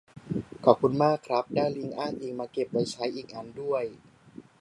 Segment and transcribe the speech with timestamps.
[0.65, 3.83] ขอบคุณมากครับ ได้ลิงก์อ้างอิงมาเก็บไว้ใช้อีกอันด้วย